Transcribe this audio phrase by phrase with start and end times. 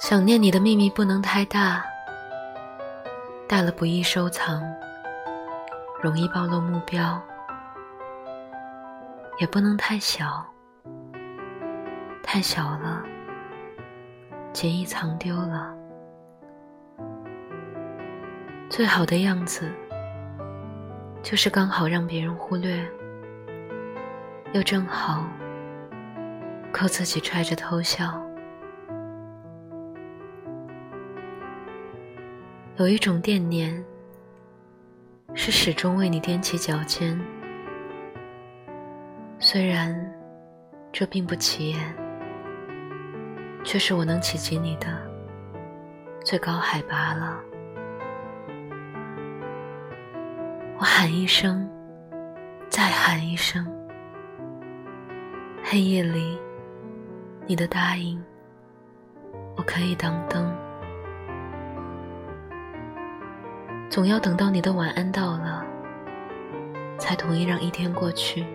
[0.00, 1.84] 想念你的秘密不能太大，
[3.46, 4.62] 大了不易收藏，
[6.02, 7.20] 容易暴露目标；
[9.38, 10.42] 也不能太小，
[12.22, 13.02] 太小了，
[14.54, 15.76] 简易藏丢了。
[18.70, 19.70] 最好的样子，
[21.22, 22.82] 就是刚好让别人忽略，
[24.54, 25.26] 又正好
[26.72, 28.29] 够自己揣着偷笑。
[32.80, 33.84] 有一种惦念，
[35.34, 37.20] 是始终为你踮起脚尖，
[39.38, 39.94] 虽然
[40.90, 41.94] 这并不起眼，
[43.62, 44.86] 却是我能企及你的
[46.24, 47.38] 最高海拔了。
[50.78, 51.68] 我喊一声，
[52.70, 53.70] 再喊一声，
[55.62, 56.40] 黑夜里
[57.46, 58.18] 你的答应，
[59.54, 60.69] 我可以当灯。
[63.90, 65.66] 总要等到你的晚安到了，
[66.96, 68.46] 才同意让一天过去。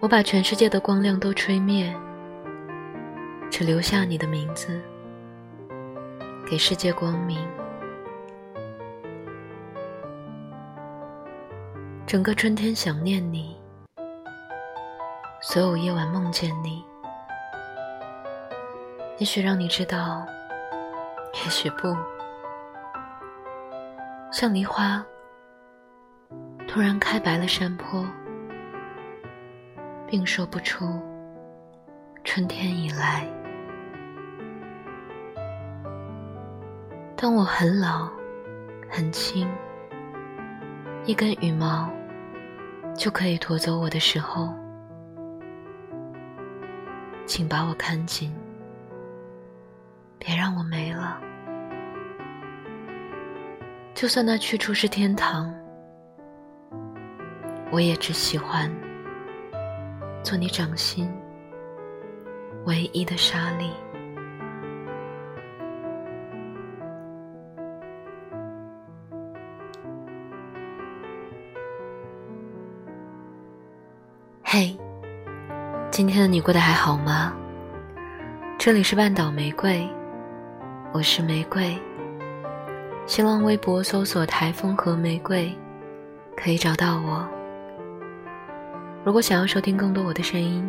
[0.00, 1.94] 我把全世界的光亮都吹灭，
[3.50, 4.80] 只留下你的名字，
[6.48, 7.46] 给世界光明。
[12.06, 13.54] 整个春天想念你，
[15.42, 16.82] 所有夜晚梦见你。
[19.18, 20.24] 也许让你知道，
[21.34, 21.94] 也许不。
[24.38, 25.02] 像梨花
[26.68, 28.06] 突然开白了山坡，
[30.06, 30.84] 并说不出
[32.22, 33.26] 春天已来。
[37.16, 38.10] 当我很老、
[38.90, 39.48] 很轻，
[41.06, 41.90] 一根羽毛
[42.94, 44.52] 就可以驮走我的时候，
[47.24, 48.30] 请把我看紧，
[50.18, 51.22] 别让我没了。
[53.96, 55.50] 就算那去处是天堂，
[57.72, 58.70] 我也只喜欢
[60.22, 61.10] 做你掌心
[62.66, 63.70] 唯一的沙粒。
[74.44, 74.78] 嘿，
[75.90, 77.34] 今天的你过得还好吗？
[78.58, 79.88] 这里是半岛玫瑰，
[80.92, 81.74] 我是玫瑰。
[83.06, 85.56] 新浪微博搜索“台风和玫瑰”，
[86.36, 87.24] 可以找到我。
[89.04, 90.68] 如果想要收听更多我的声音，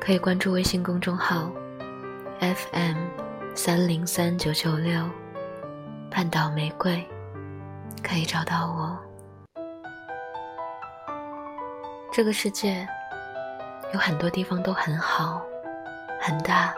[0.00, 1.48] 可以关注微信公众号
[2.40, 2.96] “FM
[3.54, 5.00] 三零三九九六”，
[6.10, 7.06] 半岛玫瑰，
[8.02, 8.98] 可以找到我。
[12.10, 12.86] 这个世界
[13.94, 15.40] 有很多地方都很好，
[16.20, 16.74] 很大，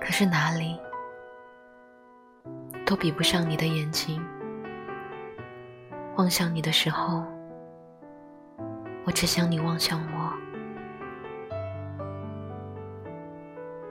[0.00, 0.76] 可是哪里？
[2.92, 4.22] 都比不上你的眼睛。
[6.16, 7.24] 望向你的时候，
[9.06, 10.30] 我只想你望向我。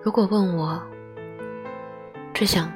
[0.03, 0.79] 如果问我
[2.31, 2.71] 最想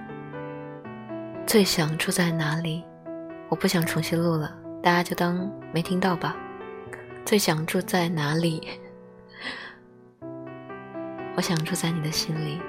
[1.46, 2.84] 最想住在哪里，
[3.48, 6.36] 我不想重新录了，大家就当没听到吧。
[7.24, 8.68] 最想住在哪里？
[11.36, 12.60] 我想住在你的心里，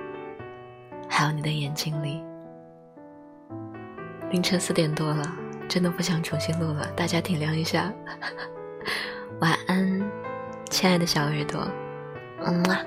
[1.09, 2.23] 还有你的眼睛里。
[4.31, 5.33] 凌晨四点多了，
[5.69, 7.93] 真的不想重新录了，大家体谅一下。
[9.41, 10.11] 晚安，
[10.69, 11.67] 亲爱的小耳朵，
[12.45, 12.81] 嗯啊。